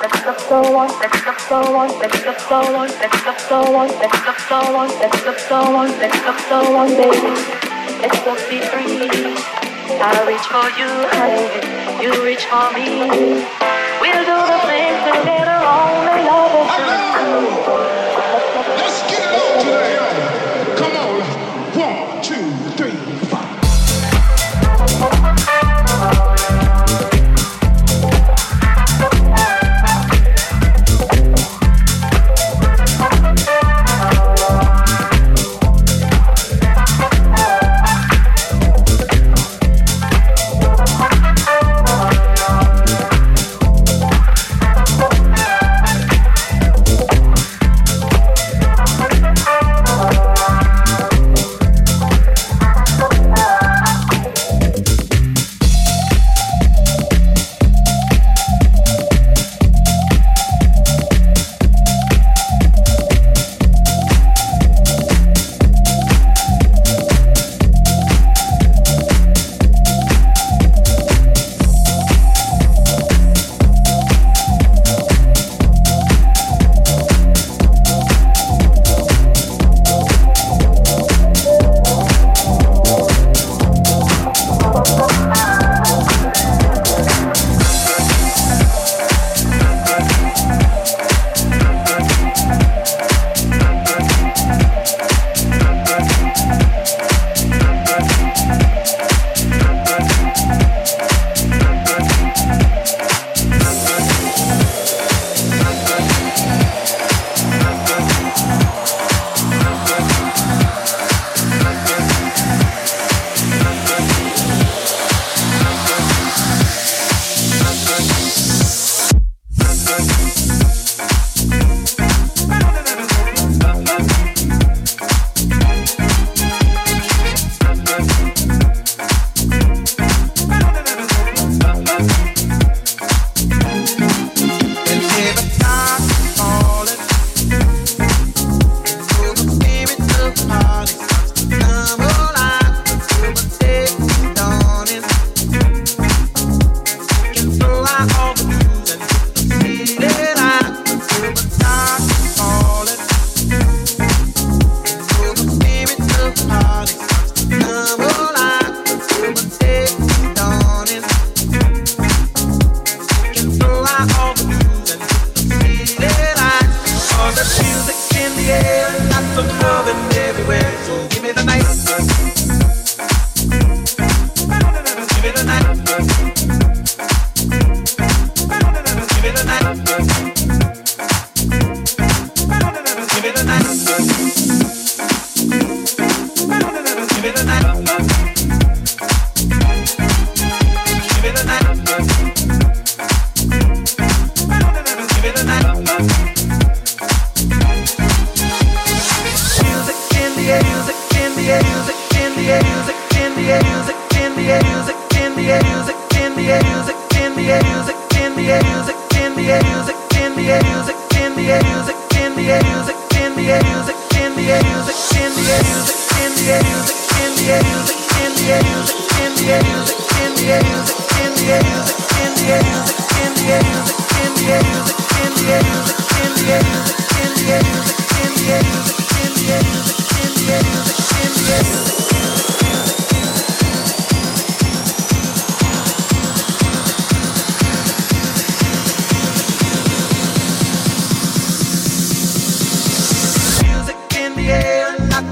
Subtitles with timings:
[0.00, 3.60] let's up so on, let's up so on, let's up so on, let's up so
[3.76, 4.38] on, let's up
[4.98, 5.38] let's up
[6.00, 6.38] let's up
[6.96, 7.32] baby.
[8.00, 9.10] Let's both be free.
[10.00, 10.88] I reach for you,
[12.02, 13.44] you reach for me.
[14.00, 16.72] We'll do the things together only love us.
[18.64, 19.37] Let's get it.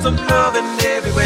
[0.07, 0.21] Give me
[1.01, 1.26] the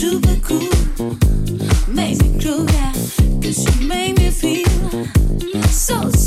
[0.00, 1.14] super cool,
[1.88, 2.92] amazing crew, yeah.
[3.42, 4.66] Cause you made me feel
[5.68, 6.19] so.